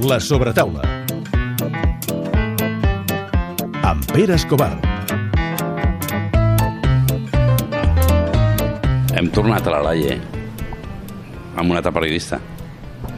[0.00, 0.82] La sobretaula.
[3.82, 4.70] Amb Pere Escobar.
[9.18, 10.14] Hem tornat a la Laie
[11.58, 12.38] amb una etapa periodista.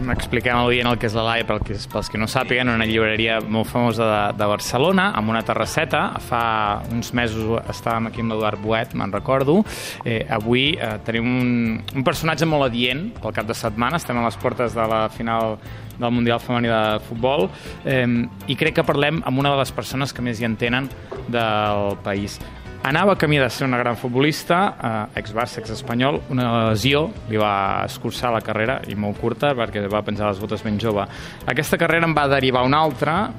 [0.00, 3.36] Expliquem al dient el que és la Laia pels, pels que no sàpiguen, una llibreria
[3.44, 6.02] molt famosa de, de Barcelona, amb una terrasseta.
[6.24, 6.42] Fa
[6.88, 9.58] uns mesos estàvem aquí amb l'Eduard Boet, me'n recordo.
[10.04, 11.52] Eh, avui eh, tenim un,
[11.92, 14.00] un personatge molt adient pel cap de setmana.
[14.00, 15.58] Estem a les portes de la final
[16.00, 17.50] del Mundial Femení de Futbol
[17.84, 18.06] eh,
[18.48, 20.88] i crec que parlem amb una de les persones que més hi entenen
[21.28, 22.40] del país.
[22.82, 28.32] Anava camí de ser una gran futbolista, eh, ex-Barça, ex-espanyol, una lesió li va escurçar
[28.32, 31.04] la carrera, i molt curta, perquè va penjar les botes ben jove.
[31.46, 33.32] Aquesta carrera en va derivar una altra,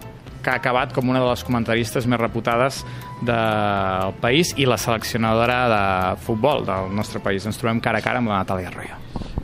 [0.44, 2.84] que ha acabat com una de les comentaristes més reputades
[3.22, 7.46] del país i la seleccionadora de futbol del nostre país.
[7.46, 8.98] Ens trobem cara a cara amb la Natàlia Arroyo.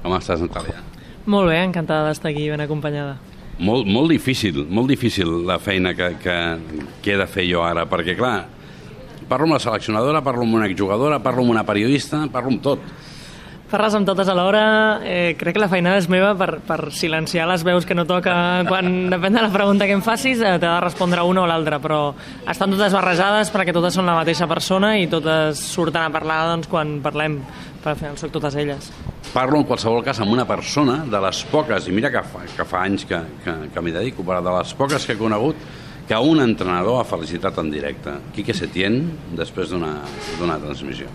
[0.03, 0.77] Com estàs, Natàlia?
[1.25, 3.17] Molt bé, encantada d'estar aquí ben acompanyada.
[3.57, 6.37] Molt, molt difícil, molt difícil la feina que, que,
[7.01, 8.45] que he de fer jo ara, perquè clar,
[9.27, 12.83] Parlo amb la seleccionadora, parlo amb una exjugadora, parlo amb una periodista, parlo amb tot.
[13.67, 17.65] Parles amb totes alhora, eh, crec que la feinada és meva per, per silenciar les
[17.67, 18.31] veus que no toca
[18.69, 21.81] quan, depèn de la pregunta que em facis, eh, t'ha de respondre una o l'altra,
[21.83, 22.13] però
[22.47, 26.69] estan totes barrejades perquè totes són la mateixa persona i totes surten a parlar doncs,
[26.71, 27.41] quan parlem,
[27.83, 28.87] per al final soc totes elles.
[29.33, 32.67] Parlo en qualsevol cas amb una persona de les poques, i mira que fa, que
[32.71, 35.67] fa anys que, que, que m'hi dedico, però de les poques que he conegut,
[36.07, 38.13] que un entrenador ha felicitat en directe.
[38.35, 39.01] Quique Setién,
[39.35, 41.11] després d'una transmissió.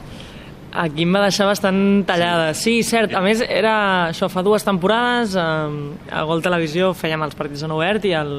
[0.72, 2.54] Aquí em va deixar bastant tallada.
[2.56, 3.12] Sí, cert.
[3.12, 7.74] A més, era això fa dues temporades, eh, a Gol Televisió fèiem els partits en
[7.76, 8.32] obert i el,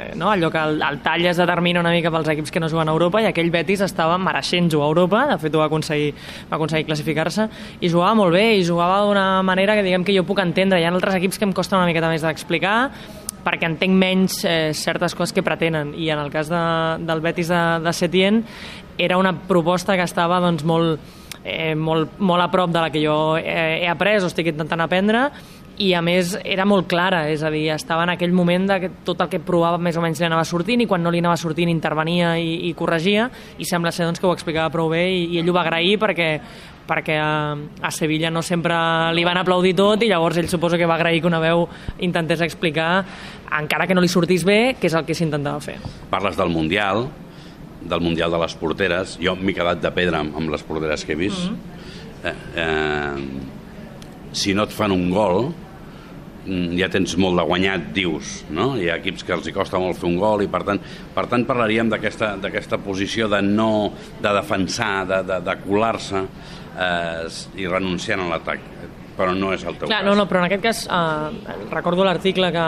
[0.00, 2.70] eh, no, allò que el, el tall es determina una mica pels equips que no
[2.72, 5.66] juguen a Europa i aquell Betis estava mereixent jugar a Europa, de fet ho va
[5.68, 6.14] aconseguir,
[6.48, 7.50] va aconseguir classificar-se
[7.82, 10.80] i jugava molt bé i jugava d'una manera que diguem que jo puc entendre.
[10.80, 12.78] Hi ha altres equips que em costen una miqueta més d'explicar
[13.44, 15.92] perquè entenc menys eh, certes coses que pretenen.
[15.94, 16.62] I en el cas de,
[17.04, 18.42] del Betis de, de Setién
[18.98, 21.00] era una proposta que estava doncs, molt,
[21.44, 24.84] eh, molt, molt a prop de la que jo he, he après o estic intentant
[24.84, 25.28] aprendre
[25.78, 28.90] i a més era molt clara, és a dir, estava en aquell moment de que
[29.06, 31.38] tot el que provava més o menys li anava sortint i quan no li anava
[31.40, 33.26] sortint intervenia i, i corregia
[33.58, 35.98] i sembla ser doncs, que ho explicava prou bé i, i ell ho va agrair
[36.02, 36.30] perquè
[36.84, 38.76] perquè a, a Sevilla no sempre
[39.16, 41.64] li van aplaudir tot i llavors ell suposo que va agrair que una veu
[42.04, 43.04] intentés explicar,
[43.58, 45.78] encara que no li sortís bé, què és el que s'intentava fer.
[46.12, 47.06] Parles del Mundial,
[47.88, 49.18] del Mundial de les porteres.
[49.22, 51.48] Jo m'he quedat de pedra amb, les porteres que he vist.
[51.48, 52.28] Mm -hmm.
[52.28, 53.52] eh, eh,
[54.32, 55.54] si no et fan un gol,
[56.78, 58.74] ja tens molt de guanyat, dius, no?
[58.76, 60.80] Hi ha equips que els hi costa molt fer un gol i per tant,
[61.14, 67.68] per tant parlaríem d'aquesta posició de no, de defensar, de, de, de colar-se eh, i
[67.70, 68.70] renunciant a l'atac
[69.14, 70.08] però no és el teu Clar, cas.
[70.08, 72.66] No, no, però en aquest cas eh, recordo l'article que,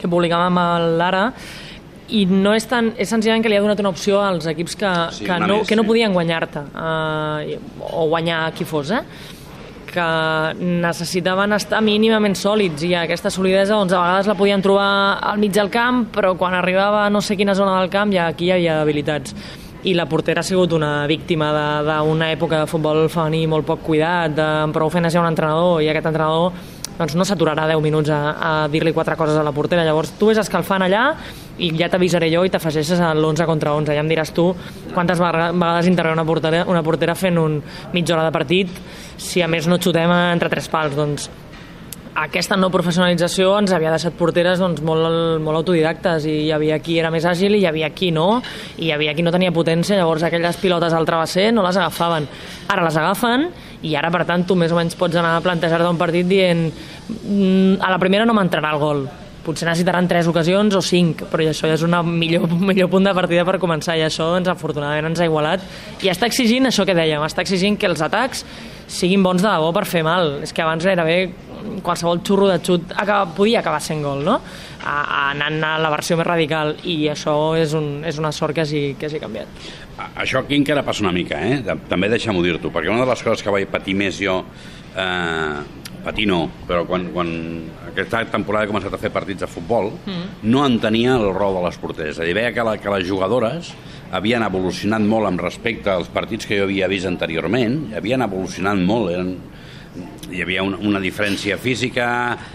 [0.00, 0.66] que publicàvem a
[1.00, 1.26] l'Ara
[2.12, 4.90] i no és tan, és senzillament que li ha donat una opció als equips que,
[5.16, 9.04] Sí, que, no, més, que no podien guanyar-te eh, o guanyar qui fos, eh?
[9.92, 10.06] Que
[10.58, 14.88] necessitaven estar mínimament sòlids i aquesta solidesa doncs, a vegades la podien trobar
[15.20, 18.26] al mig del camp però quan arribava a no sé quina zona del camp ja
[18.32, 19.36] aquí hi havia debilitats.
[19.84, 21.50] I la portera ha sigut una víctima
[21.82, 25.82] d'una època de futbol femení molt poc cuidat, amb prou feines hi ha un entrenador
[25.82, 26.52] i aquest entrenador
[26.98, 29.84] doncs no s'aturarà 10 minuts a, a dir-li quatre coses a la portera.
[29.86, 31.04] Llavors tu ves escalfant allà
[31.58, 33.94] i ja t'avisaré jo i t'afegeixes a l'11 contra 11.
[33.96, 34.50] Ja em diràs tu
[34.94, 37.60] quantes vega- vegades intervé una portera, una portera fent un
[37.92, 38.68] mitja hora de partit
[39.16, 40.94] si a més no xutem entre tres pals.
[40.96, 41.30] Doncs
[42.12, 46.98] aquesta no professionalització ens havia deixat porteres doncs, molt, molt autodidactes i hi havia qui
[47.00, 48.42] era més àgil i hi havia qui no
[48.76, 52.28] i hi havia qui no tenia potència llavors aquelles pilotes al travesser no les agafaven
[52.68, 53.46] ara les agafen
[53.82, 56.70] i ara per tant tu més o menys pots anar a plantejar-te un partit dient
[57.08, 59.08] "Mm, a la primera no m'entrarà el gol.
[59.42, 63.14] Potser necessitaran tres ocasions o cinc, però això ja és un millor, millor punt de
[63.14, 65.60] partida per començar i això doncs, afortunadament ens ha igualat.
[66.02, 68.44] I està exigint això que dèiem, està exigint que els atacs
[68.86, 70.38] siguin bons de debò per fer mal.
[70.42, 71.32] És que abans gairebé
[71.82, 74.40] qualsevol xurro de xut acaba, podia acabar sent gol no?
[74.82, 78.82] Anant a la versió més radical i això és, un, és una sort que hagi,
[78.98, 79.62] que hagi canviat
[80.16, 81.76] Això aquí encara passa una mica, eh?
[81.88, 84.40] També deixa'm-ho dir-t'ho, perquè una de les coses que vaig patir més jo,
[84.96, 87.30] eh, patir no, però quan, quan
[87.92, 90.42] aquesta temporada he començat a fer partits de futbol, mm.
[90.50, 92.16] no entenia el rol de les porteres.
[92.16, 93.72] És a dir, veia que, la, que les jugadores
[94.12, 99.12] havien evolucionat molt amb respecte als partits que jo havia vist anteriorment, havien evolucionat molt,
[99.14, 99.36] eren,
[100.32, 102.06] hi havia una, una diferència física,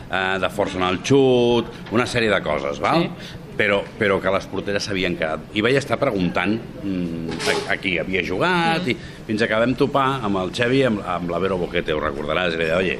[0.08, 3.06] eh, de força en el xut, una sèrie de coses, val?
[3.08, 3.44] Sí.
[3.58, 5.48] Però, però que les porteres s'havien quedat.
[5.58, 6.54] I vaig estar preguntant
[6.84, 8.92] mm, a, a qui havia jugat, mm.
[8.94, 12.54] i fins que vam topar amb el Xevi, amb, amb la Vero Boquete, ho recordaràs,
[12.54, 13.00] i li deia, oye,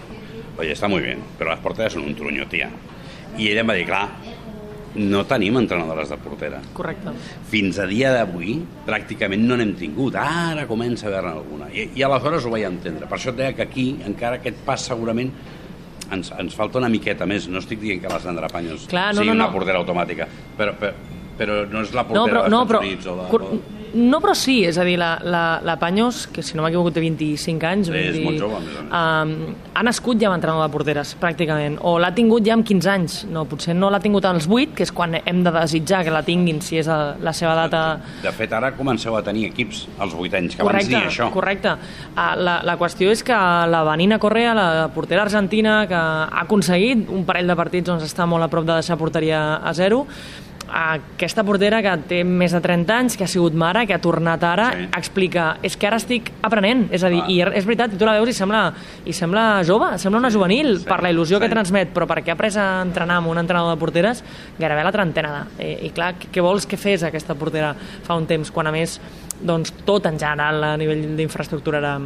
[0.58, 2.72] oye, está muy bien, pero las porteras son un truño, tía.
[3.38, 4.08] I ella em va dir, clar,
[4.98, 6.60] no tenim entrenadores de portera.
[6.74, 7.14] Correcte.
[7.52, 8.58] Fins a dia d'avui,
[8.88, 10.16] pràcticament no n'hem tingut.
[10.18, 11.70] Ara comença a haver-ne alguna.
[11.72, 13.06] I, I aleshores ho vaig entendre.
[13.08, 15.32] Per això et deia que aquí, encara aquest pas segurament
[16.12, 17.48] ens, ens falta una miqueta més.
[17.52, 19.54] No estic dient que la Sandra Clar, no, sigui no, una no.
[19.54, 20.28] portera automàtica,
[20.58, 20.94] però, però,
[21.38, 23.30] però no és la No, portera però, dels no, Estats però, Units o de...
[23.32, 26.64] cor- o- no, però sí, és a dir, la, la, la Paños, que si no
[26.64, 28.78] m'equivoco té 25 anys, Sí, és dir, molt jove, més.
[28.88, 32.92] Um, ha nascut ja amb entrenador de porteres, pràcticament, o l'ha tingut ja amb 15
[32.94, 36.14] anys, no, potser no l'ha tingut als 8, que és quan hem de desitjar que
[36.14, 37.84] la tinguin si és el, la seva data
[38.24, 41.32] De fet, ara comenceu a tenir equips als 8 anys, que abans correcte, ni això.
[41.34, 41.76] correcte.
[42.16, 47.10] Ah, La, la qüestió és que la Vanina Correa, la portera argentina, que ha aconseguit
[47.10, 50.06] un parell de partits on està molt a prop de deixar porteria a zero,
[50.70, 54.44] aquesta portera que té més de 30 anys, que ha sigut mare, que ha tornat
[54.44, 54.88] ara, Sí.
[54.98, 57.30] explica, és que ara estic aprenent, és a dir, Ah.
[57.32, 58.74] i és veritat, tu la veus i sembla,
[59.06, 61.40] i sembla jove, sembla una juvenil, sí, per la il·lusió sí.
[61.40, 64.24] que transmet, però perquè ha après a entrenar amb un entrenador de porteres
[64.60, 65.48] gairebé la trentena.
[65.60, 69.00] I, i clar, què vols que fes aquesta portera fa un temps, quan a més
[69.42, 72.00] doncs, tot en general a nivell d'infraestructura era,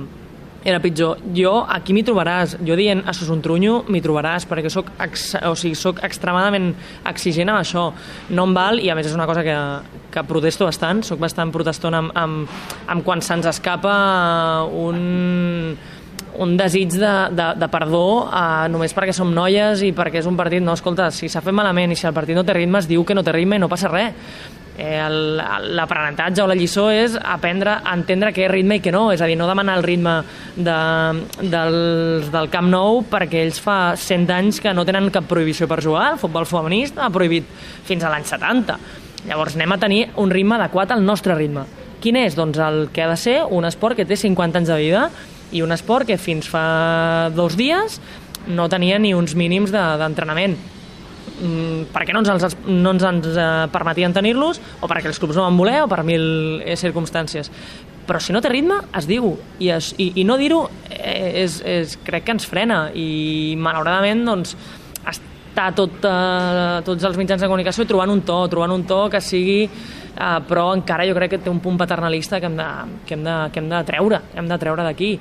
[0.64, 1.22] era pitjor.
[1.36, 2.58] Jo, aquí m'hi trobaràs.
[2.66, 6.72] Jo dient això és un trunyo, m'hi trobaràs, perquè soc, ex, o sigui, soc extremadament
[7.10, 7.88] exigent amb això.
[8.30, 9.58] No em val, i a més és una cosa que,
[10.14, 12.62] que protesto bastant, soc bastant protestant amb, amb,
[12.92, 13.96] amb quan se'ns escapa
[14.70, 15.76] un
[16.42, 20.38] un desig de, de, de perdó uh, només perquè som noies i perquè és un
[20.40, 22.88] partit, no, escolta, si s'ha fet malament i si el partit no té ritme, es
[22.88, 24.16] diu que no té ritme i no passa res.
[24.82, 24.98] Eh,
[25.78, 29.22] L'aprenentatge o la lliçó és aprendre a entendre què és ritme i què no, és
[29.22, 30.16] a dir, no demanar el ritme
[30.56, 30.78] de,
[31.52, 35.82] dels, del Camp Nou perquè ells fa 100 anys que no tenen cap prohibició per
[35.86, 37.46] jugar, el futbol femení està prohibit
[37.86, 38.80] fins a l'any 70.
[39.30, 41.68] Llavors anem a tenir un ritme adequat al nostre ritme.
[42.02, 42.34] Quin és?
[42.34, 45.04] Doncs el que ha de ser un esport que té 50 anys de vida
[45.54, 48.00] i un esport que fins fa dos dies
[48.50, 50.56] no tenia ni uns mínims de- d'entrenament.
[50.58, 50.81] Mm,
[51.94, 55.48] perquè no ens, els, no ens, ens eh, permetien tenir-los o perquè els clubs no
[55.48, 57.50] van voler o per mil eh, circumstàncies.
[58.08, 59.34] Però si no té ritme, es diu.
[59.60, 62.84] I, es, i, i no dir-ho eh, és, és, crec que ens frena.
[62.94, 64.56] I malauradament doncs,
[65.02, 69.22] està tot, eh, tots els mitjans de comunicació trobant un to, trobant un to que
[69.24, 72.70] sigui eh, però encara jo crec que té un punt paternalista que hem de,
[73.08, 75.16] que hem de, que hem de treure hem de treure d'aquí.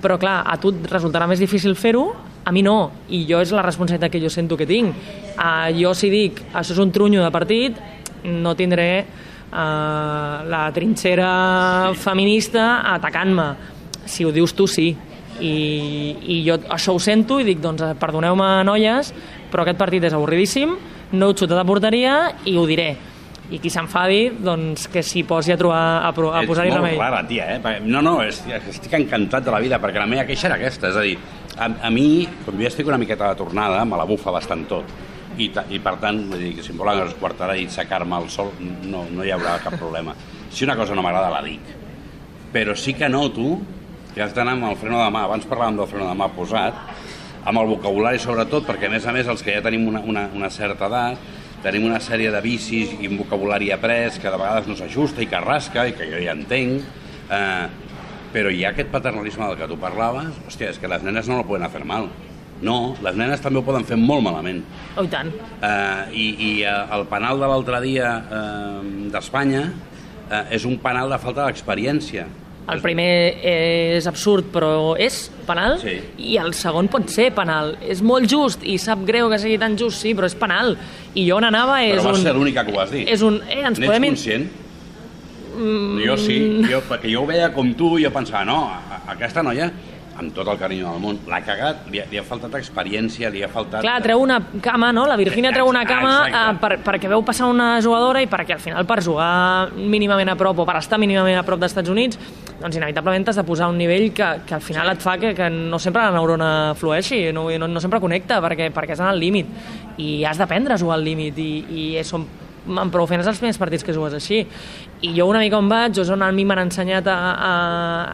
[0.00, 2.08] Però clar, a tu et resultarà més difícil fer-ho,
[2.50, 4.96] a mi no, i jo és la responsabilitat que jo sento que tinc.
[5.36, 7.76] Uh, jo si dic, això és un trunyo de partit,
[8.26, 13.46] no tindré uh, la trinxera feminista atacant-me.
[14.10, 14.90] Si ho dius tu, sí.
[15.40, 15.54] I,
[16.26, 19.14] i jo això ho sento i dic, doncs perdoneu-me, noies,
[19.52, 20.74] però aquest partit és avorridíssim,
[21.14, 22.16] no heu xutat a porteria
[22.50, 22.90] i ho diré.
[23.50, 26.98] I qui s'enfadi, doncs que s'hi posi a, trobar, a, a posar-hi És molt remei.
[26.98, 27.78] rara, tia, eh?
[27.82, 31.02] No, no, estic encantat de la vida, perquè la meva queixa era aquesta, és a
[31.02, 31.16] dir,
[31.56, 34.94] a, a mi, com jo estic una miqueta de tornada, me la bufa bastant tot.
[35.40, 38.52] I, i per tant, vull dir, que si em volen esquartar i secar-me al sol,
[38.86, 40.14] no, no hi haurà cap problema.
[40.50, 41.74] Si una cosa no m'agrada, la dic.
[42.54, 43.58] Però sí que noto
[44.14, 46.78] que has d'anar amb el freno de mà, abans parlàvem del freno de mà posat,
[47.46, 50.26] amb el vocabulari sobretot, perquè a més a més els que ja tenim una, una,
[50.34, 51.28] una certa edat,
[51.64, 55.28] tenim una sèrie de vicis i un vocabulari après que de vegades no s'ajusta i
[55.28, 56.82] que rasca i que jo ja entenc,
[57.30, 57.66] eh,
[58.32, 61.40] però hi ha aquest paternalisme del que tu parlaves, hòstia, és que les nenes no
[61.40, 62.08] lo poden fer mal.
[62.60, 64.60] No, les nenes també ho poden fer molt malament.
[64.94, 65.32] Oh, i tant.
[65.64, 71.10] Eh, I i eh, el penal de l'altre dia eh, d'Espanya eh, és un penal
[71.12, 72.26] de falta d'experiència.
[72.70, 73.08] El primer
[73.42, 75.96] és absurd, però és penal, Sí.
[76.18, 77.74] i el segon pot ser penal.
[77.82, 80.76] És molt just, i sap greu que sigui tan just, sí, però és penal.
[81.14, 82.22] I jo on anava és Però vas un...
[82.24, 83.06] ser l'única que ho vas dir.
[83.10, 83.40] És un...
[83.48, 84.06] Eh, ens N'ets podem...
[84.12, 84.48] conscient?
[85.60, 85.98] Mm.
[86.06, 86.36] Jo sí,
[86.70, 88.60] jo, perquè jo ho veia com tu i jo pensava, no,
[89.10, 89.66] aquesta noia,
[90.20, 93.42] amb tot el carinyo del món, l'ha cagat, li ha, li ha faltat experiència, li
[93.44, 93.80] ha faltat...
[93.84, 95.06] Clar, treu una cama, no?
[95.08, 98.62] La Virgínia treu una cama eh, per, perquè veu passar una jugadora i perquè al
[98.62, 102.20] final per jugar mínimament a prop o per estar mínimament a prop dels Estats Units
[102.60, 105.48] doncs inevitablement t'has de posar un nivell que, que al final et fa que, que
[105.50, 109.20] no sempre la neurona flueixi, no, no, no sempre connecta perquè, perquè és en el
[109.22, 109.48] límit.
[110.00, 112.28] I has d'aprendre a jugar al límit i, i són
[112.68, 114.42] amb prou feines els primers partits que jugues així.
[115.00, 117.52] I jo una mica on vaig, o on a mi m'han ensenyat a, a,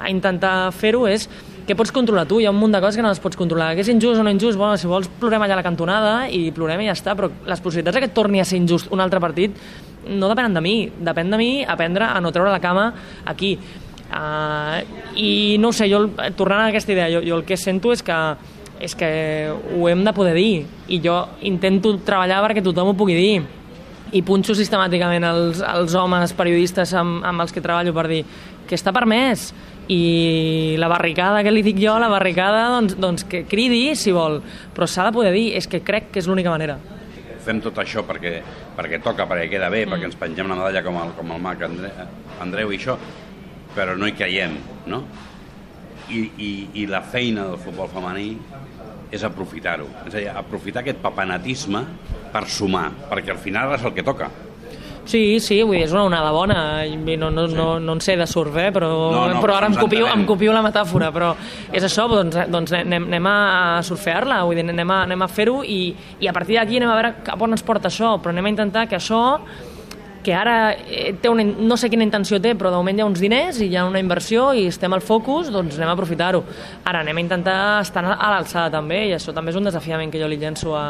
[0.07, 1.27] a intentar fer-ho és
[1.67, 2.39] què pots controlar tu?
[2.39, 3.73] Hi ha un munt de coses que no les pots controlar.
[3.75, 4.59] Que és injust o no injust?
[4.59, 7.63] Bueno, si vols plorem allà a la cantonada i plorem i ja està, però les
[7.63, 9.57] possibilitats que torni a ser injust un altre partit
[10.07, 10.77] no depenen de mi.
[11.09, 12.93] Depèn de mi aprendre a no treure la cama
[13.27, 13.57] aquí.
[14.07, 14.79] Uh,
[15.19, 16.05] I no sé, jo,
[16.39, 18.21] tornant a aquesta idea, jo, jo el que sento és que
[18.77, 19.09] és que
[19.49, 21.15] ho hem de poder dir i jo
[21.49, 23.39] intento treballar perquè tothom ho pugui dir
[24.13, 28.21] i punxo sistemàticament els, els homes periodistes amb, amb els que treballo per dir
[28.69, 29.49] que està permès
[29.93, 34.41] i la barricada que li dic jo, la barricada doncs, doncs que cridi si vol,
[34.75, 36.81] però s'ha de poder dir, és que crec que és l'única manera
[37.47, 38.41] fem tot això perquè,
[38.77, 39.93] perquè toca, perquè queda bé, mm.
[39.93, 41.93] perquè ens pengem la medalla com el, com el mag Andre,
[42.43, 42.97] Andreu i això,
[43.77, 44.57] però no hi creiem,
[44.91, 45.03] no?
[46.11, 46.51] I, i,
[46.83, 48.29] i la feina del futbol femení
[49.15, 49.87] és aprofitar-ho.
[50.07, 51.83] És a dir, aprofitar aquest papanatisme
[52.35, 54.31] per sumar, perquè al final és el que toca.
[55.07, 56.59] Sí, sí, vull dir, és una onada bona.
[57.17, 58.73] No, no, no, no en sé de surf, eh?
[58.75, 61.31] però, No, no, però ara em copio, em copio la metàfora, però
[61.71, 63.37] és això, doncs, doncs anem, anem a
[63.87, 65.81] surfear-la, vull dir, anem a, anem a fer-ho i,
[66.19, 68.55] i a partir d'aquí anem a veure cap on ens porta això, però anem a
[68.57, 69.23] intentar que això
[70.27, 73.07] que ara eh, té una, no sé quina intenció té, però de moment hi ha
[73.07, 76.43] uns diners i hi ha una inversió i estem al focus, doncs anem a aprofitar-ho.
[76.83, 80.19] Ara anem a intentar estar a l'alçada també, i això també és un desafiament que
[80.19, 80.87] jo li llenço a,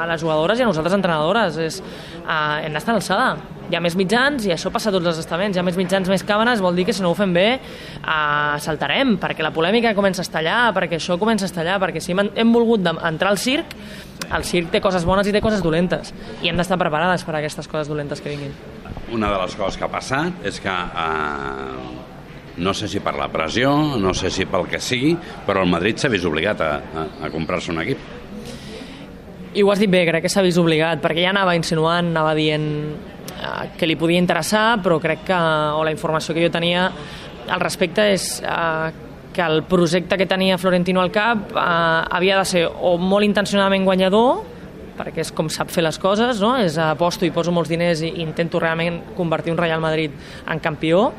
[0.00, 1.82] a les jugadores i a nosaltres entrenadores, és
[2.24, 3.57] uh, hem d'estar a l'alçada.
[3.68, 5.56] Hi ha més mitjans i això passa a tots els estaments.
[5.56, 8.56] Hi ha més mitjans, més càmeres, vol dir que si no ho fem bé uh,
[8.64, 12.30] saltarem, perquè la polèmica comença a estallar, perquè això comença a estallar, perquè si hem,
[12.32, 13.76] hem volgut entrar al circ,
[14.32, 17.42] el circ té coses bones i té coses dolentes, i hem d'estar preparades per a
[17.42, 18.56] aquestes coses dolentes que vinguin.
[19.12, 22.08] Una de les coses que ha passat és que, eh,
[22.64, 25.12] no sé si per la pressió, no sé si pel que sigui,
[25.46, 28.14] però el Madrid s'ha vist obligat a, a, a comprar-se un equip.
[29.54, 32.34] I ho has dit bé, crec que s'ha vist obligat, perquè ja anava insinuant, anava
[32.36, 33.17] dient eh,
[33.78, 35.38] que li podia interessar, però crec que,
[35.78, 36.88] o la informació que jo tenia
[37.48, 38.90] al respecte és eh,
[39.32, 43.86] que el projecte que tenia Florentino al cap eh, havia de ser o molt intencionadament
[43.86, 44.42] guanyador,
[44.98, 46.56] perquè és com sap fer les coses, no?
[46.58, 50.14] és aposto i poso molts diners i intento realment convertir un Real Madrid
[50.50, 51.12] en campió,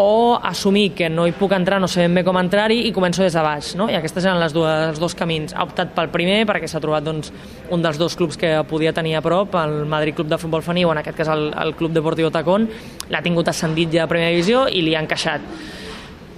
[0.00, 3.24] o assumir que no hi puc entrar, no sé ben bé com entrar-hi i començo
[3.24, 3.88] des de baix, no?
[3.90, 5.50] I aquestes eren les dues, els dos camins.
[5.50, 7.32] Ha optat pel primer perquè s'ha trobat doncs,
[7.74, 10.86] un dels dos clubs que podia tenir a prop, el Madrid Club de Futbol Femení
[10.86, 12.68] o en aquest cas el, el Club Deportivo Tacón,
[13.10, 15.42] l'ha tingut ascendit ja a primera divisió i li ha encaixat.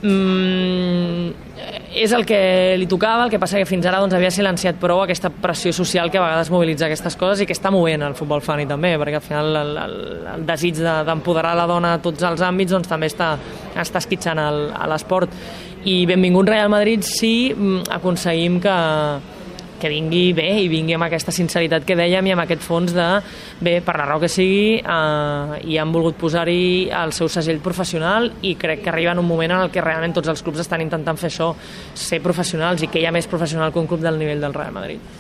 [0.03, 1.31] Mm,
[2.01, 5.03] és el que li tocava, el que passa que fins ara doncs, havia silenciat prou
[5.03, 8.41] aquesta pressió social que a vegades mobilitza aquestes coses i que està movent el futbol
[8.45, 9.97] femení també, perquè al final el, el,
[10.37, 13.35] el desig de- d'empoderar la dona a tots els àmbits doncs, també està,
[13.77, 15.35] està esquitxant a l'esport.
[15.85, 18.77] I benvingut Real Madrid si mm, aconseguim que,
[19.81, 23.09] que vingui bé i vingui amb aquesta sinceritat que dèiem i amb aquest fons de,
[23.61, 28.31] bé, per la raó que sigui, eh, i han volgut posar-hi el seu segell professional
[28.47, 30.85] i crec que arriba en un moment en el que realment tots els clubs estan
[30.85, 31.53] intentant fer això,
[31.95, 34.77] ser professionals i que hi ha més professional que un club del nivell del Real
[34.77, 35.19] Madrid.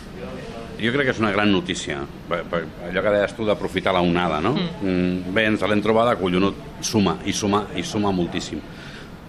[0.80, 1.98] Jo crec que és una gran notícia,
[2.30, 4.54] allò que deies tu d'aprofitar la onada, no?
[4.56, 5.34] Mm.
[5.36, 8.62] Bé, ens l'hem trobada, collonut, suma, i suma, i suma moltíssim.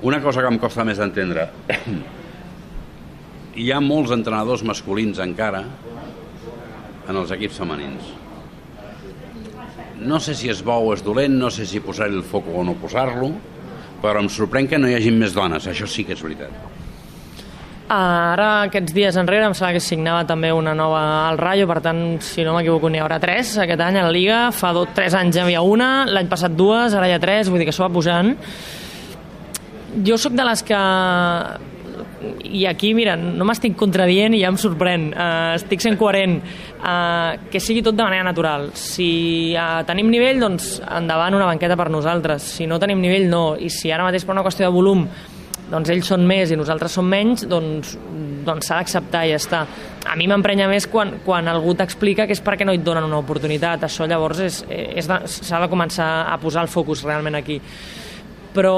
[0.07, 1.49] Una cosa que em costa més d'entendre,
[3.55, 5.63] hi ha molts entrenadors masculins encara
[7.09, 8.11] en els equips femenins.
[10.01, 12.63] No sé si és bo o és dolent, no sé si posar-hi el foc o
[12.65, 13.31] no posar-lo,
[14.01, 16.53] però em sorprèn que no hi hagi més dones, això sí que és veritat.
[17.91, 22.21] Ara, aquests dies enrere, em sembla que signava també una nova al Rayo, per tant,
[22.23, 24.45] si no m'equivoco, n'hi haurà tres aquest any a la Liga.
[24.55, 27.51] Fa dos, tres anys ja hi havia una, l'any passat dues, ara hi ha tres,
[27.51, 28.31] vull dir que això va pujant.
[30.07, 30.79] Jo sóc de les que
[32.43, 36.39] i aquí, mira, no m'estic contradient i ja em sorprèn, uh, estic sent coherent.
[36.81, 38.69] Uh, que sigui tot de manera natural.
[38.77, 43.43] Si uh, tenim nivell, doncs endavant una banqueta per nosaltres, si no tenim nivell no,
[43.57, 45.05] i si ara mateix per una qüestió de volum
[45.71, 47.93] doncs ells són més i nosaltres som menys, doncs
[48.43, 49.59] doncs s'ha d'acceptar i ja està.
[50.09, 53.19] A mi m'emprenya més quan, quan algú t'explica que és perquè no et donen una
[53.21, 53.85] oportunitat.
[53.85, 57.61] Això llavors és de- s'ha de començar a posar el focus realment aquí.
[58.51, 58.73] Però,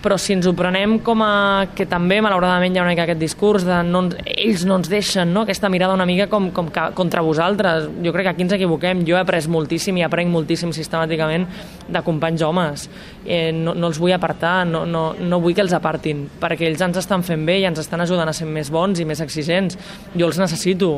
[0.00, 3.20] però si ens ho prenem com a que també malauradament hi ha una mica aquest
[3.20, 5.44] discurs de no, ells no ens deixen, no?
[5.44, 7.88] aquesta mirada una mica com, com que, contra vosaltres.
[8.04, 11.46] Jo crec que aquí ens equivoquem, jo he après moltíssim i aprenc moltíssim sistemàticament
[11.88, 12.88] de companys homes.
[13.26, 16.84] Eh, no, no els vull apartar no, no, no vull que els apartin perquè ells
[16.86, 19.76] ens estan fent bé i ens estan ajudant a ser més bons i més exigents.
[20.16, 20.94] Jo els necessito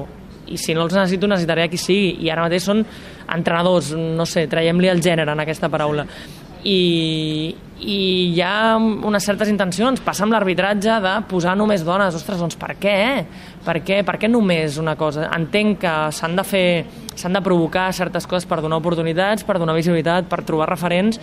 [0.53, 2.15] i si no els necessito necessitaré a qui sigui.
[2.23, 2.85] I ara mateix són
[3.33, 6.07] entrenadors no sé, traiem-li el gènere en aquesta paraula
[6.65, 7.99] i, i
[8.35, 12.77] hi ha unes certes intencions passa amb l'arbitratge de posar només dones ostres, doncs per
[12.81, 12.99] què?
[13.67, 15.29] Per què, per què només una cosa?
[15.35, 16.67] Entenc que s'han de fer
[17.15, 21.21] s'han de provocar certes coses per donar oportunitats, per donar visibilitat, per trobar referents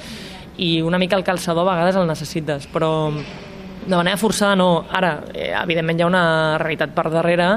[0.59, 4.85] i una mica el calçador a vegades el necessites, però de manera forçada no.
[4.91, 6.25] Ara, eh, evidentment hi ha una
[6.59, 7.49] realitat per darrere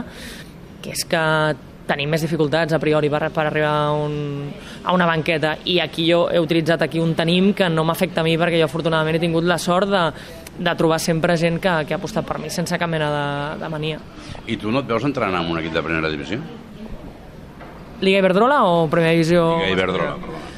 [0.83, 1.23] que és que
[1.87, 4.53] tenim més dificultats a priori per, per arribar a, un,
[4.85, 8.27] a una banqueta i aquí jo he utilitzat aquí un tenim que no m'afecta a
[8.27, 10.03] mi perquè jo afortunadament he tingut la sort de,
[10.59, 13.25] de trobar sempre gent que, que ha apostat per mi sense cap mena de,
[13.65, 14.01] de mania.
[14.47, 16.41] I tu no et veus entrenar en un equip de primera divisió?
[18.03, 19.45] Liga Iberdrola o Primera Divisió?
[19.61, 20.52] Lliga Iberdrola, perdona.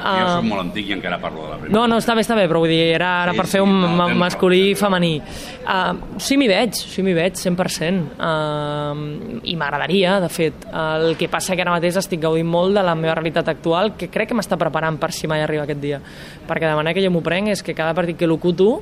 [0.00, 1.74] Jo soc molt antic i encara parlo de la primera.
[1.76, 3.62] no, no, està bé, està bé, però vull dir, era, era Sí, per sí, fer
[3.66, 5.12] un no, masculí i femení.
[5.60, 8.16] Uh, sí m'hi veig, sí m'hi veig, 100%.
[8.16, 10.66] Uh, I m'agradaria, de fet.
[10.72, 14.10] El que passa que ara mateix estic gaudint molt de la meva realitat actual, que
[14.12, 16.00] crec que m'està preparant per si mai arriba aquest dia.
[16.48, 18.80] Perquè de manera que jo m'ho prenc és que cada partit que locuto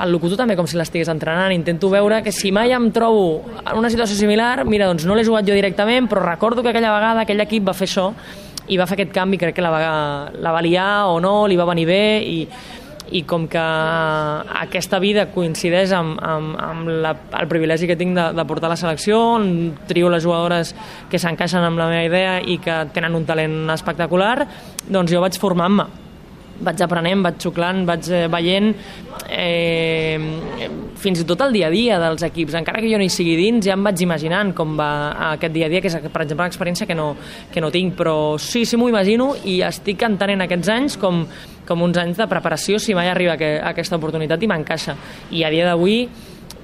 [0.00, 3.76] el locuto també com si l'estigués entrenant intento veure que si mai em trobo en
[3.78, 7.20] una situació similar, mira, doncs no l'he jugat jo directament però recordo que aquella vegada
[7.22, 8.06] aquell equip va fer això
[8.68, 9.82] i va fer aquest canvi, crec que la va,
[10.40, 12.38] la va liar o no, li va venir bé i,
[13.12, 13.64] i com que
[14.64, 18.78] aquesta vida coincideix amb, amb, amb la, el privilegi que tinc de, de portar la
[18.80, 20.74] selecció, on trio les jugadores
[21.10, 24.48] que s'encaixen amb la meva idea i que tenen un talent espectacular,
[24.88, 26.03] doncs jo vaig formant-me
[26.60, 28.70] vaig aprenent, vaig xuclant, vaig eh, veient
[29.28, 30.18] eh,
[31.00, 32.56] fins i tot el dia a dia dels equips.
[32.60, 34.90] Encara que jo no hi sigui dins, ja em vaig imaginant com va
[35.32, 37.12] aquest dia a dia, que és, per exemple, una experiència que no,
[37.52, 41.24] que no tinc, però sí, sí m'ho imagino i estic entenent aquests anys com,
[41.66, 44.96] com uns anys de preparació si mai arriba que, aquesta oportunitat i m'encaixa.
[45.34, 46.04] I a dia d'avui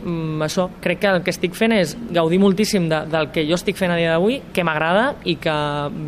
[0.04, 3.59] mm, això, crec que el que estic fent és gaudir moltíssim de, del que jo
[3.59, 5.57] estic fent a dia d'avui, que m'agrada i que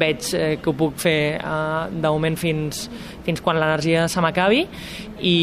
[0.00, 2.86] veig eh, que ho puc fer eh, de moment fins,
[3.26, 4.64] fins quan l'energia se m'acabi
[5.20, 5.36] i,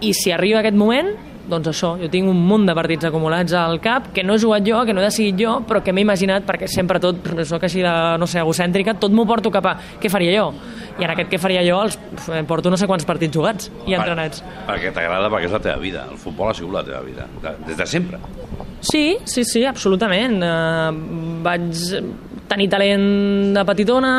[0.00, 1.14] i si arriba aquest moment
[1.48, 4.66] doncs això, jo tinc un munt de partits acumulats al cap que no he jugat
[4.66, 7.80] jo, que no he decidit jo, però que m'he imaginat, perquè sempre tot, soc així
[7.84, 10.50] de, no sé, egocèntrica, tot m'ho porto cap a què faria jo.
[10.98, 11.98] I en aquest què faria jo els
[12.32, 14.42] eh, porto no sé quants partits jugats i entrenats.
[14.66, 16.06] Perquè t'agrada, perquè és la teva vida.
[16.10, 18.18] El futbol ha sigut la teva vida, de- des de sempre.
[18.80, 20.36] Sí, sí, sí, absolutament.
[20.42, 20.90] Uh,
[21.42, 21.72] vaig
[22.48, 24.12] tenir talent de petitona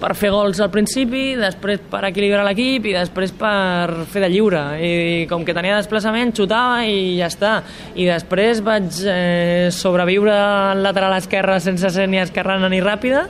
[0.00, 4.62] per fer gols al principi, després per equilibrar l'equip i després per fer de lliure.
[4.82, 7.54] I com que tenia desplaçament, xutava i ja està.
[7.94, 13.26] I després vaig eh, sobreviure al lateral esquerre sense ser ni esquerrana ni ràpida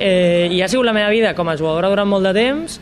[0.00, 2.80] eh, i ha sigut la meva vida com a jugadora durant molt de temps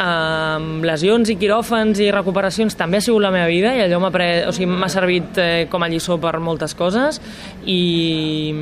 [0.00, 4.10] amb lesions i quiròfans i recuperacions també ha sigut la meva vida i allò m'ha
[4.48, 7.20] o sigui, servit eh, com a lliçó per moltes coses
[7.64, 8.54] i,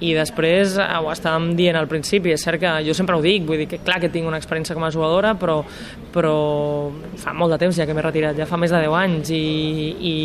[0.00, 3.46] i després eh, ho estàvem dient al principi és cert que jo sempre ho dic,
[3.48, 5.62] vull dir que clar que tinc una experiència com a jugadora però,
[6.12, 6.36] però
[7.20, 9.42] fa molt de temps ja que m'he retirat ja fa més de 10 anys i,
[9.96, 10.16] i,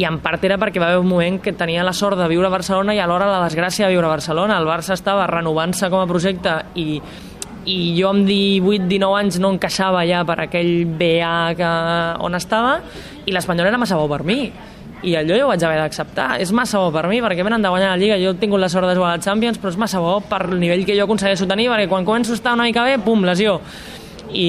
[0.00, 2.48] i en part era perquè va haver un moment que tenia la sort de viure
[2.48, 4.58] a Barcelona i alhora la desgràcia de viure a Barcelona.
[4.58, 7.00] El Barça estava renovant-se com a projecte i
[7.68, 11.70] i jo amb 18-19 anys no encaixava ja per aquell BA que,
[12.24, 12.78] on estava
[13.26, 14.46] i l'Espanyol era massa bo per mi.
[14.98, 16.40] I allò jo ho vaig haver d'acceptar.
[16.42, 18.16] És massa bo per mi perquè venen de guanyar la Lliga.
[18.18, 20.46] Jo he tingut la sort de jugar a la Champions però és massa bo per
[20.48, 23.22] el nivell que jo aconsegueixo tenir perquè quan començo a estar una mica bé, pum,
[23.28, 23.60] lesió.
[24.32, 24.48] I,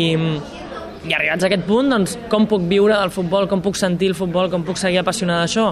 [1.07, 4.17] i arribats a aquest punt, doncs, com puc viure del futbol, com puc sentir el
[4.17, 5.69] futbol, com puc seguir apassionada d'això?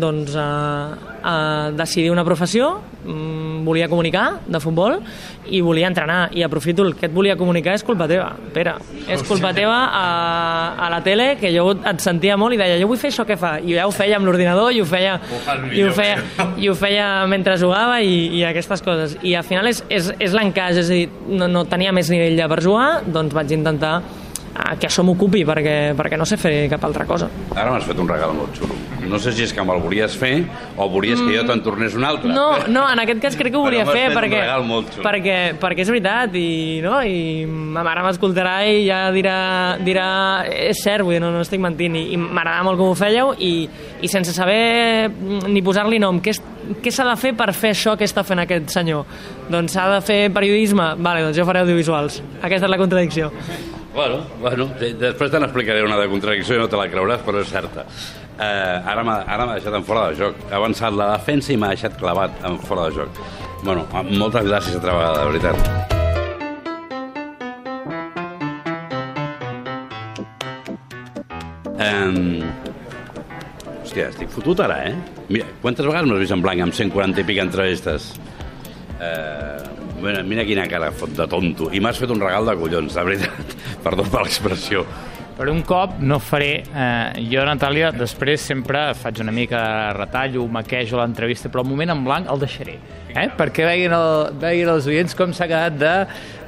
[0.00, 2.70] Doncs eh, eh, decidir una professió,
[3.04, 4.96] mm, volia comunicar de futbol
[5.50, 8.72] i volia entrenar, i aprofito el que et volia comunicar és culpa teva, Pere.
[9.06, 10.06] És culpa teva a,
[10.86, 13.36] a la tele, que jo et sentia molt i deia, jo vull fer això que
[13.36, 15.18] fa, i ja ho feia amb l'ordinador, i ho feia,
[15.74, 16.24] i ho feia,
[16.56, 19.18] i ho feia mentre jugava i, i aquestes coses.
[19.20, 22.38] I al final és, és, és l'encaix, és a dir, no, no tenia més nivell
[22.40, 24.19] ja per jugar, doncs vaig intentar eh,
[24.80, 27.28] que això m'ocupi perquè, perquè no sé fer cap altra cosa.
[27.54, 28.74] Ara m'has fet un regal molt xulo.
[29.10, 30.42] No sé si és que me'l volies fer
[30.76, 32.28] o volies que jo te'n tornés un altre.
[32.34, 34.42] No, no, en aquest cas crec que ho volia fer perquè,
[35.02, 36.98] perquè, perquè és veritat i, no?
[37.02, 39.38] i ma mare m'escoltarà i ja dirà,
[39.80, 40.06] dirà
[40.50, 43.32] és cert, vull dir, no, no estic mentint i, i m'agradava molt com ho fèieu
[43.38, 43.52] i,
[44.04, 46.42] i sense saber mm, ni posar-li nom què, és-
[46.84, 49.06] què s'ha de fer per fer això que està fent aquest senyor?
[49.50, 50.92] Doncs s'ha de fer periodisme?
[51.00, 52.20] Vale, doncs jo faré audiovisuals.
[52.42, 53.32] Aquesta és la contradicció.
[53.92, 57.50] Bueno, bueno, després te n'explicaré una de contradicció i no te la creuràs, però és
[57.50, 57.82] certa.
[58.38, 60.38] Eh, ara m'ha deixat en fora de joc.
[60.48, 63.18] Ha avançat la defensa i m'ha deixat clavat en fora de joc.
[63.64, 63.82] Bueno,
[64.14, 65.56] moltes gràcies altra vegada, de veritat.
[71.80, 72.44] Um,
[73.82, 74.94] hòstia, estic fotut ara, eh?
[75.32, 78.12] Mira, quantes vegades m'has vist en blanc amb 140 i pic entrevistes?
[79.00, 79.62] Eh,
[80.02, 81.70] mira, mira quina cara fot de tonto.
[81.72, 83.56] I m'has fet un regal de collons, de veritat.
[83.84, 84.84] Perdó per l'expressió.
[85.40, 86.50] Per un cop no faré...
[86.68, 91.94] Eh, jo, Natàlia, després sempre faig una mica de retallo, maquejo l'entrevista, però el moment
[91.94, 92.74] en blanc el deixaré.
[93.14, 93.24] Eh?
[93.38, 95.94] Perquè veguin, el, veguin els oients com s'ha quedat de...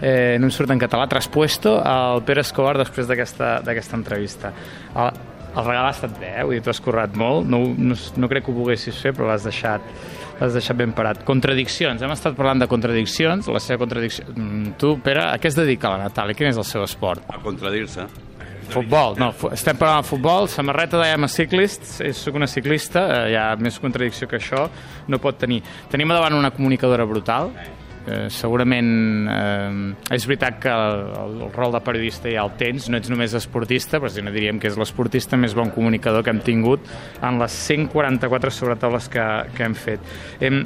[0.02, 4.52] Eh, no em surt en català, traspuesto al Pere Escobar després d'aquesta d'aquesta entrevista.
[4.92, 5.08] El,
[5.52, 6.44] el regal ha estat bé, eh?
[6.44, 7.48] Vull dir, t'ho has currat molt.
[7.48, 9.84] No, no, no crec que ho poguessis fer, però l'has deixat,
[10.42, 11.22] l'has deixat ben parat.
[11.28, 12.02] Contradiccions.
[12.02, 13.48] Hem estat parlant de contradiccions.
[13.52, 14.26] La seva contradicció...
[14.34, 16.36] Mm, Tu, Pere, a què es dedica la Natàlia?
[16.36, 17.24] Quin és el seu esport?
[17.30, 18.08] A contradir-se.
[18.72, 23.02] Futbol, no, estem parlant de futbol, samarreta de I'm a cyclist, eh, soc una ciclista,
[23.04, 24.62] eh, hi ha més contradicció que això,
[25.12, 25.58] no pot tenir.
[25.92, 27.50] Tenim davant una comunicadora brutal,
[28.06, 28.92] eh, segurament
[29.30, 33.34] eh, és veritat que el, el rol de periodista ja el tens, no ets només
[33.38, 36.86] esportista, però si no diríem que és l'esportista més bon comunicador que hem tingut
[37.22, 40.14] en les 144 sobretaules que, que hem fet.
[40.42, 40.62] Hem,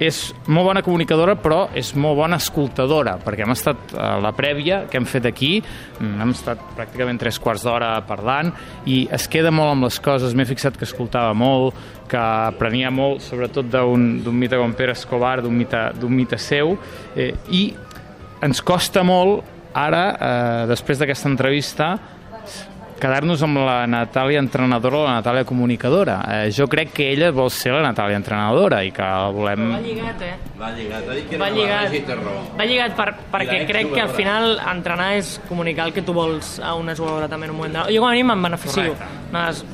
[0.00, 4.82] és molt bona comunicadora, però és molt bona escoltadora, perquè hem estat a la prèvia
[4.90, 8.52] que hem fet aquí, mm, hem estat pràcticament tres quarts d'hora parlant,
[8.86, 11.74] i es queda molt amb les coses, m'he fixat que escoltava molt,
[12.08, 16.76] que aprenia molt, sobretot d'un mite com Pere Escobar, d'un mite, mite seu,
[17.16, 17.74] eh, i
[18.42, 21.98] ens costa molt ara, eh, després d'aquesta entrevista,
[23.02, 26.20] quedar-nos amb la Natàlia entrenadora o la Natàlia comunicadora.
[26.36, 29.66] Eh, jo crec que ella vol ser la Natàlia entrenadora i que volem...
[29.74, 30.36] Va lligat, eh?
[30.60, 32.46] Va lligat, ha dit que va lligat, i té raó.
[32.58, 36.54] va lligat per, perquè crec que al final entrenar és comunicar el que tu vols
[36.62, 37.86] a una jugadora també en un moment de...
[37.96, 38.94] Jo com a mínim em beneficio.
[39.32, 39.64] Una de les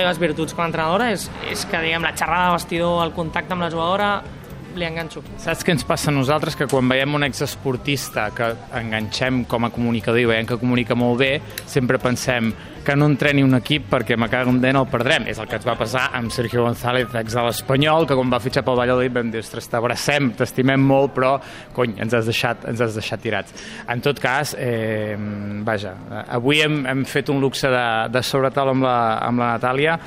[0.00, 3.54] meves virtuts com a entrenadora és, és que diguem, la xerrada de vestidor, el contacte
[3.54, 4.10] amb la jugadora,
[4.78, 5.22] li enganxo.
[5.42, 6.56] Saps què ens passa a nosaltres?
[6.58, 11.20] Que quan veiem un exesportista que enganxem com a comunicador i veiem que comunica molt
[11.22, 11.32] bé,
[11.66, 12.52] sempre pensem
[12.86, 15.26] que no entreni un equip perquè me cago en dent el perdrem.
[15.26, 18.40] És el que ens va passar amb Sergio González, ex de l'Espanyol, que quan va
[18.42, 21.34] fitxar pel Valladolid vam dir, ostres, t'abracem, t'estimem molt, però,
[21.74, 23.66] cony, ens has deixat, ens has deixat tirats.
[23.90, 25.18] En tot cas, eh,
[25.66, 25.96] vaja,
[26.38, 29.98] avui hem, hem fet un luxe de, de sobretaula amb la, amb la Natàlia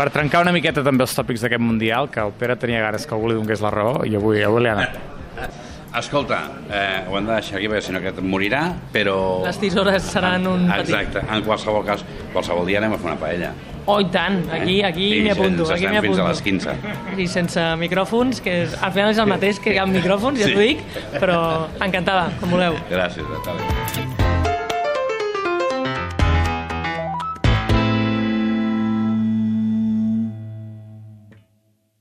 [0.00, 3.12] per trencar una miqueta també els tòpics d'aquest Mundial, que el Pere tenia ganes que
[3.12, 4.94] algú li donés la raó i avui, avui li ha anat.
[6.00, 6.38] Escolta,
[6.70, 8.62] eh, ho hem de deixar aquí perquè si no aquest morirà,
[8.94, 9.16] però...
[9.44, 10.86] Les tisores seran un petit...
[10.86, 13.50] Exacte, en qualsevol cas, qualsevol dia anem a fer una paella.
[13.90, 15.66] Oh, i tant, aquí, aquí I m'hi apunto.
[15.66, 16.24] Aquí estem m'hi fins apunto.
[16.24, 17.20] a les 15.
[17.26, 20.54] I sense micròfons, que és, al final és el mateix que amb micròfons, ja Sí.
[20.54, 20.86] t'ho dic,
[21.18, 21.42] però
[21.82, 22.78] encantada, com voleu.
[22.88, 24.19] Gràcies, Natàlia.